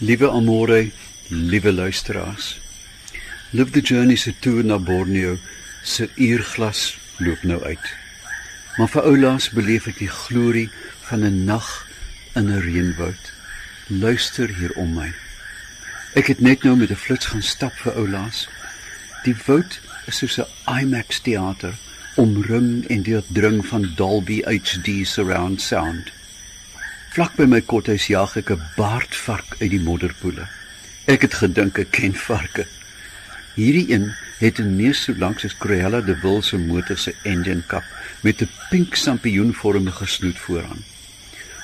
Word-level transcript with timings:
Liewe 0.00 0.30
Amore, 0.30 0.90
liewe 1.28 1.72
luisteraars. 1.72 2.60
Live 3.50 3.72
the 3.72 3.80
Journey 3.80 4.16
se 4.16 4.32
toer 4.38 4.64
na 4.64 4.78
Borneo 4.78 5.38
se 5.82 6.06
uurglas 6.14 6.98
loop 7.16 7.42
nou 7.42 7.58
uit. 7.62 7.86
Maar 8.76 8.92
vir 8.92 9.08
oulaas 9.10 9.48
beleef 9.50 9.88
ek 9.90 9.98
die 9.98 10.10
glorie 10.20 10.68
van 11.08 11.26
'n 11.26 11.42
nag 11.48 11.66
in 12.38 12.46
'n 12.46 12.62
reënwoud. 12.62 13.32
Luister 13.88 14.46
hier 14.46 14.70
om 14.78 14.94
my. 14.94 15.10
Ek 16.14 16.30
het 16.30 16.40
net 16.40 16.62
nou 16.62 16.76
met 16.76 16.90
'n 16.90 17.02
flits 17.02 17.26
gaan 17.26 17.42
stap 17.42 17.74
vir 17.82 17.98
oulaas. 17.98 18.46
Die 19.24 19.34
woud 19.46 19.80
is 20.06 20.22
soos 20.22 20.38
'n 20.38 20.46
IMAX 20.78 21.20
teater, 21.20 21.74
omring 22.14 22.86
en 22.86 23.02
deurdring 23.02 23.66
van 23.66 23.92
Dolby 23.96 24.42
HD 24.46 25.02
surround 25.06 25.60
sound. 25.60 26.17
Vlak 27.18 27.34
by 27.34 27.48
my 27.50 27.58
kothuis 27.66 28.04
jag 28.06 28.36
ek 28.38 28.54
'n 28.54 28.62
baardvark 28.76 29.56
uit 29.58 29.72
die 29.74 29.82
modderpoele. 29.82 30.46
Ek 31.10 31.26
het 31.26 31.34
gedink 31.34 31.78
ek 31.78 31.90
ken 31.90 32.14
varke. 32.14 32.66
Hierdie 33.58 33.90
een 33.90 34.14
het 34.38 34.60
'n 34.60 34.76
neus 34.76 35.02
so 35.02 35.14
lank 35.18 35.40
soos 35.40 35.58
Cruella 35.58 36.00
de 36.00 36.14
Vil 36.14 36.42
se 36.42 36.58
motor 36.58 36.98
se 36.98 37.14
engine 37.24 37.62
kap 37.66 37.82
met 38.22 38.42
'n 38.42 38.48
pink 38.70 38.94
sampioenvormige 38.94 40.06
snoet 40.06 40.38
vooraan. 40.38 40.84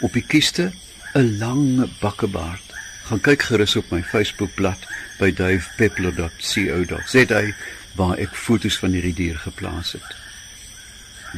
Op 0.00 0.12
die 0.12 0.22
kiste 0.22 0.72
'n 1.14 1.38
lang 1.38 1.90
bakkebaard. 1.98 2.74
Gaan 3.04 3.20
kyk 3.20 3.42
gerus 3.42 3.76
op 3.76 3.90
my 3.90 4.02
Facebookblad 4.02 4.86
by 5.18 5.32
duifpeppler.co.za 5.32 7.42
waar 7.94 8.18
ek 8.18 8.34
foto's 8.34 8.78
van 8.78 8.92
hierdie 8.92 9.14
dier 9.14 9.38
geplaas 9.38 9.92
het. 9.92 10.29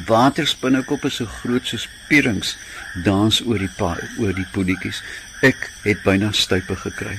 Waterspinnekoppe 0.06 1.10
so 1.10 1.26
groot 1.26 1.66
soos 1.68 1.88
pierings 2.08 2.56
dans 3.04 3.40
oor 3.44 3.58
die 3.58 3.70
pa, 3.76 3.92
oor 4.18 4.32
die 4.32 4.46
poeltjies. 4.54 5.02
Ek 5.42 5.68
het 5.84 6.02
byna 6.06 6.32
stype 6.32 6.76
gekry. 6.76 7.18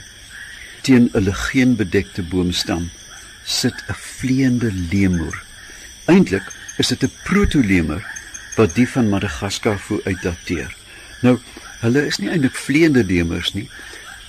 Teen 0.81 1.09
'n 1.13 1.23
legeenbedekte 1.23 2.23
boomstam 2.23 2.89
sit 3.43 3.75
'n 3.87 3.93
vleiende 3.93 4.71
leemur. 4.91 5.43
Eintlik 6.05 6.43
is 6.77 6.87
dit 6.87 7.03
'n 7.03 7.11
protolemer 7.23 8.03
wat 8.55 8.75
die 8.75 8.89
van 8.89 9.09
Madagaskar 9.09 9.79
voor 9.79 10.01
uitdateer. 10.03 10.75
Nou, 11.21 11.39
hulle 11.79 12.05
is 12.05 12.17
nie 12.17 12.29
eintlik 12.29 12.55
vleiende 12.55 13.03
lemurs 13.03 13.53
nie. 13.53 13.69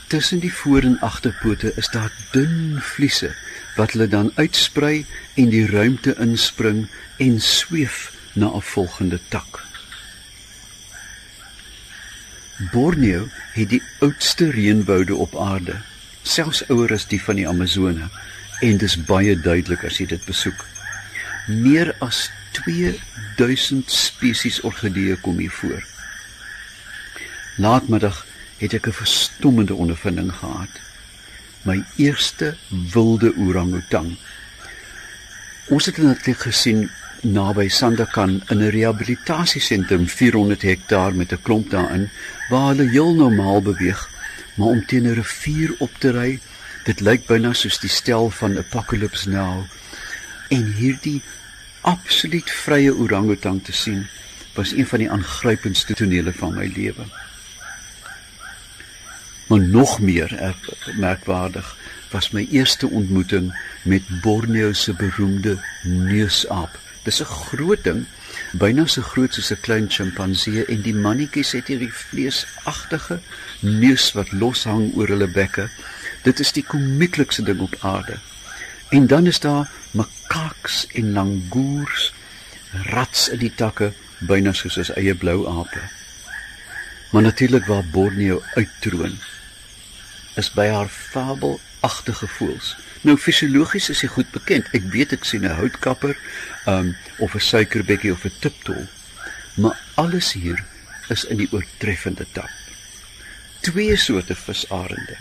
Tussen 0.09 0.39
die 0.39 0.53
voor 0.53 0.83
en 0.83 1.01
agterpote 1.01 1.73
is 1.77 1.89
daar 1.89 2.13
dun 2.33 2.79
vliese 2.81 3.35
wat 3.77 3.93
hulle 3.93 4.09
dan 4.09 4.33
uitsprei 4.35 5.07
en 5.35 5.49
die 5.49 5.67
ruimte 5.67 6.15
inspring 6.19 6.89
en 7.17 7.41
sweef 7.41 8.14
na 8.35 8.47
'n 8.47 8.63
volgende 8.63 9.21
tak. 9.29 9.63
Borneo 12.73 13.29
het 13.53 13.69
die 13.69 13.83
oudste 14.01 14.51
reënwoude 14.51 15.15
op 15.15 15.37
aarde, 15.37 15.81
selfs 16.23 16.69
ouer 16.69 16.93
as 16.93 17.07
die 17.07 17.23
van 17.23 17.35
die 17.35 17.49
Amazone, 17.49 18.09
en 18.61 18.79
dis 18.79 18.97
baie 19.05 19.35
duidelik 19.41 19.85
as 19.85 19.99
jy 19.99 20.07
dit 20.07 20.25
besoek. 20.25 20.67
Meer 21.47 21.95
as 21.99 22.31
2000 22.53 23.91
spesies 23.91 24.61
orgideeë 24.61 25.19
kom 25.21 25.39
hier 25.39 25.51
voor. 25.51 25.83
Laatmiddag 27.57 28.25
het 28.59 28.75
ek 28.75 28.87
'n 28.87 28.93
verstommende 29.03 29.75
ondervinding 29.75 30.33
gehad. 30.33 30.71
My 31.63 31.85
eerste 31.97 32.57
wilde 32.93 33.35
orangutang. 33.37 34.17
Ons 35.69 35.87
het 35.87 36.25
dit 36.25 36.37
gesien 36.37 36.91
naby 37.25 37.69
Sandakan 37.69 38.43
in 38.49 38.61
'n 38.61 38.71
rehabilitasiesentrum 38.71 40.09
400 40.09 40.63
hektaar 40.63 41.15
met 41.15 41.33
'n 41.33 41.43
klomp 41.43 41.71
daarin 41.71 42.11
waar 42.49 42.69
hulle 42.69 42.91
heel 42.91 43.15
normaal 43.15 43.63
beweeg, 43.63 44.11
maar 44.55 44.69
om 44.69 44.87
teen 44.87 45.07
'n 45.07 45.15
rivier 45.15 45.75
op 45.79 45.91
te 45.99 46.11
ry, 46.11 46.41
dit 46.85 47.01
lyk 47.01 47.27
byna 47.27 47.53
soos 47.53 47.79
die 47.79 47.91
stel 47.91 48.31
van 48.31 48.59
Apocalypse 48.59 49.29
Now. 49.29 49.65
En 50.49 50.73
hierdie 50.73 51.23
absoluut 51.81 52.51
vrye 52.51 52.95
orangutang 52.95 53.65
te 53.65 53.73
sien, 53.73 54.07
was 54.55 54.73
een 54.73 54.87
van 54.87 54.99
die 54.99 55.11
aangrypendste 55.11 55.95
tonele 55.95 56.33
van 56.33 56.55
my 56.55 56.73
lewe. 56.77 57.05
Maar 59.47 59.61
nog 59.61 60.01
meer 60.01 60.55
merkwaardig 60.97 61.77
was 62.11 62.31
my 62.31 62.47
eerste 62.51 62.89
ontmoeting 62.89 63.55
met 63.83 64.03
Borneo 64.21 64.73
se 64.73 64.93
beroemde 64.93 65.59
neusaap 65.83 66.79
Dis 67.05 67.21
'n 67.21 67.25
groot 67.25 67.85
ding, 67.85 68.07
byna 68.53 68.87
so 68.87 69.03
groot 69.03 69.35
soos 69.35 69.51
'n 69.53 69.61
klein 69.61 69.91
sjimpansee 69.91 70.65
en 70.65 70.81
die 70.83 70.95
mannetjies 70.95 71.53
het 71.53 71.67
hierdie 71.69 71.93
vleesagtige 71.93 73.21
neus 73.61 74.13
wat 74.13 74.33
loshang 74.33 74.95
oor 74.97 75.09
hulle 75.09 75.29
bekke. 75.29 75.69
Dit 76.23 76.41
is 76.41 76.53
die 76.53 76.65
komieklikste 76.65 77.43
ding 77.43 77.61
op 77.61 77.77
aarde. 77.81 78.17
En 78.91 79.07
dan 79.07 79.27
is 79.27 79.41
daar 79.41 79.71
makaks 79.91 80.87
en 80.95 81.13
langoers, 81.13 82.13
rats 82.73 83.29
in 83.29 83.39
die 83.39 83.55
takke, 83.55 83.93
byna 84.21 84.53
soos 84.53 84.79
'n 84.79 84.97
eie 84.97 85.15
blou 85.15 85.47
ape. 85.47 85.83
Maar 87.11 87.23
natuurlik 87.23 87.67
waar 87.67 87.85
Borneo 87.85 88.43
uittroon 88.55 89.19
is 90.35 90.51
by 90.51 90.67
haar 90.67 90.89
fabelagtige 90.89 91.74
voels. 92.27 92.77
Nou 93.03 93.17
fisiologies 93.19 93.91
is 93.91 94.01
hy 94.01 94.09
goed 94.09 94.31
bekend. 94.33 94.69
Ek 94.73 94.83
weet 94.93 95.13
ek 95.13 95.25
sien 95.25 95.45
'n 95.45 95.57
houtkapper, 95.59 96.17
um 96.67 96.97
of 97.19 97.35
'n 97.35 97.41
suikerbekkie 97.41 98.13
of 98.13 98.25
'n 98.25 98.33
tiptol. 98.41 98.87
Maar 99.55 99.79
alles 99.95 100.33
hier 100.33 100.65
is 101.09 101.25
in 101.25 101.37
die 101.37 101.49
oortreffende 101.53 102.27
tap. 102.33 102.51
Twee 103.61 103.97
soorte 103.97 104.35
visarende. 104.35 105.17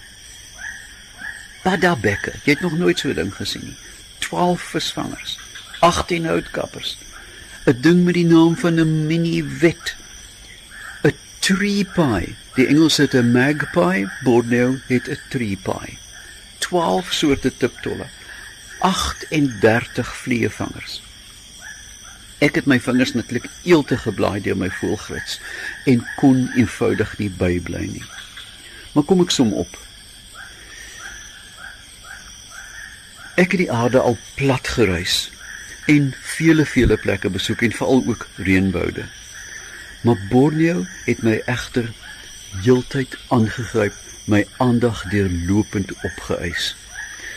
Padabekke. 1.63 2.33
Jy 2.43 2.51
het 2.51 2.61
nog 2.61 2.77
nooit 2.77 2.99
so 2.99 3.09
'n 3.09 3.15
ding 3.15 3.35
gesien 3.35 3.63
nie. 3.63 3.77
12 4.19 4.61
visvangers, 4.61 5.39
18 5.79 6.25
houtkappers. 6.25 6.97
'n 7.65 7.81
Ding 7.81 8.03
met 8.03 8.13
die 8.13 8.25
naam 8.25 8.57
van 8.57 8.79
'n 8.79 9.07
mini 9.07 9.43
wet. 9.43 9.95
'n 11.03 11.15
Tree 11.39 11.85
pie. 11.85 12.35
Die 12.55 12.67
Engelse 12.67 13.01
het 13.01 13.13
'n 13.13 13.31
magpie, 13.31 14.07
Borneo 14.23 14.77
het 14.87 15.09
'n 15.09 15.19
tree 15.29 15.57
pie. 15.57 15.97
12 16.63 17.13
soorte 17.13 17.51
tiptolle. 17.57 18.07
38 18.83 20.15
vleevangers. 20.23 21.01
Ek 22.43 22.57
het 22.59 22.67
my 22.67 22.79
vingers 22.83 23.13
netlik 23.15 23.45
eelte 23.63 23.97
geblaai 24.03 24.41
deur 24.43 24.57
my 24.59 24.67
voelgrits 24.81 25.39
en 25.87 26.03
kon 26.19 26.49
eenvoudig 26.59 27.15
nie 27.21 27.29
bybly 27.39 27.85
nie. 27.93 28.03
Maar 28.93 29.07
kom 29.07 29.23
ek 29.23 29.31
som 29.31 29.53
op. 29.55 29.77
Ek 33.39 33.55
het 33.55 33.63
die 33.63 33.71
aarde 33.71 34.03
al 34.03 34.17
plat 34.35 34.67
gereis 34.75 35.29
en 35.89 36.11
vele 36.35 36.65
vele 36.67 36.97
plekke 36.99 37.31
besoek 37.31 37.63
en 37.65 37.75
veral 37.79 38.03
ook 38.11 38.27
reënwoude. 38.35 39.07
Maar 40.03 40.19
Borneo 40.29 40.83
het 41.07 41.23
my 41.23 41.39
egter 41.47 41.89
heeltyd 42.61 43.17
aangegryp 43.27 43.97
my 44.25 44.45
aandag 44.63 45.03
deurlopend 45.11 45.91
opgeëis. 46.03 46.75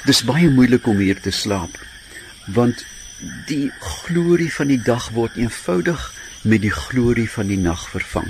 Dis 0.07 0.23
baie 0.27 0.51
moeilik 0.51 0.87
om 0.87 1.01
hier 1.03 1.21
te 1.21 1.31
slaap 1.35 1.81
want 2.55 2.85
die 3.49 3.73
glorie 3.81 4.53
van 4.53 4.69
die 4.71 4.79
dag 4.83 5.09
word 5.17 5.39
eenvoudig 5.41 6.03
met 6.47 6.63
die 6.63 6.71
glorie 6.71 7.27
van 7.31 7.49
die 7.51 7.59
nag 7.59 7.89
vervang. 7.91 8.29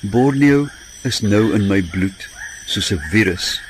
Borneo 0.00 0.66
is 1.08 1.22
nou 1.24 1.54
in 1.56 1.66
my 1.70 1.80
bloed 1.94 2.28
soos 2.66 2.90
'n 2.92 3.00
virus. 3.10 3.60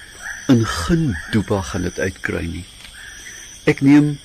In 0.48 0.66
geen 0.66 1.16
dopa 1.30 1.60
gaan 1.62 1.82
dit 1.82 1.98
uitkry 1.98 2.46
nie. 2.46 2.66
Ek 3.64 3.80
neem 3.80 4.18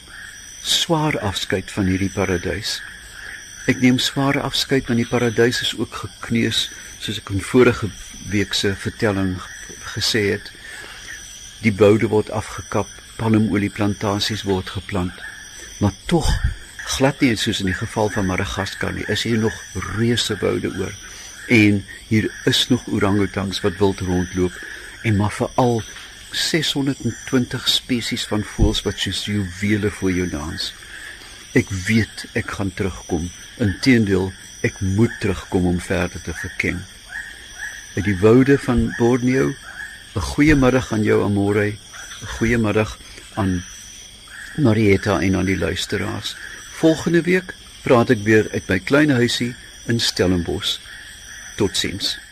swaar 0.61 1.19
afskeid 1.19 1.71
van 1.71 1.85
hierdie 1.85 2.09
paradys. 2.09 2.81
Ek 3.67 3.81
neem 3.81 3.99
swaar 3.99 4.39
afskeid 4.41 4.87
want 4.87 4.97
die 4.97 5.09
paradys 5.09 5.61
is 5.61 5.75
ook 5.77 5.93
gekneus 5.93 6.71
soos 7.05 7.21
ek 7.21 7.29
in 7.35 7.41
vorige 7.45 7.89
week 8.31 8.55
se 8.57 8.71
vertelling 8.81 9.35
gesê 9.93 10.23
het, 10.33 10.49
die 11.61 11.73
boude 11.73 12.09
word 12.09 12.31
afgekap, 12.33 12.89
palmolieplantasies 13.19 14.43
word 14.47 14.71
geplant, 14.73 15.13
maar 15.79 15.93
tog 16.09 16.27
glad 16.95 17.21
nie 17.21 17.35
soos 17.39 17.61
in 17.61 17.69
die 17.69 17.77
geval 17.77 18.09
van 18.13 18.27
Madagaskar 18.29 18.93
nie, 18.95 19.05
is 19.11 19.25
hier 19.27 19.37
nog 19.41 19.55
reuse 19.97 20.37
boude 20.41 20.71
oor 20.79 20.93
en 21.53 21.83
hier 22.09 22.25
is 22.49 22.63
nog 22.71 22.87
orangutangs 22.89 23.61
wat 23.61 23.77
wild 23.77 24.01
rondloop 24.05 24.57
en 25.05 25.19
maar 25.19 25.33
veral 25.33 25.83
620 26.33 27.69
spesies 27.69 28.25
van 28.29 28.41
voëls 28.55 28.81
wat 28.87 28.97
soos 28.99 29.21
juwele 29.29 29.91
voor 29.93 30.11
jou 30.11 30.25
dans. 30.33 30.71
Ek 31.55 31.69
weet 31.85 32.25
ek 32.35 32.49
gaan 32.57 32.73
terugkom. 32.75 33.29
Inteendeel, 33.61 34.33
ek 34.65 34.81
moet 34.97 35.13
terugkom 35.21 35.69
om 35.69 35.79
verder 35.79 36.25
te 36.25 36.33
verken 36.33 36.81
uit 37.95 38.05
die 38.05 38.17
woude 38.19 38.57
van 38.59 38.93
Borneo. 38.97 39.53
'n 40.15 40.19
Goeiemiddag 40.19 40.91
aan 40.91 41.03
jou 41.03 41.23
Amore. 41.23 41.67
'n 41.67 41.77
Goeiemiddag 42.37 42.97
aan 43.33 43.63
Marieta 44.55 45.21
en 45.21 45.35
aan 45.35 45.45
die 45.45 45.57
luisteraars. 45.57 46.35
Volgende 46.71 47.21
week 47.21 47.53
praat 47.83 48.09
ek 48.09 48.23
weer 48.23 48.47
uit 48.51 48.67
my 48.67 48.79
klein 48.79 49.09
huisie 49.09 49.55
in 49.85 49.99
Stellenbosch. 49.99 50.79
Totsiens. 51.55 52.24